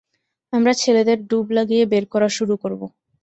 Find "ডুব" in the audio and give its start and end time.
1.29-1.47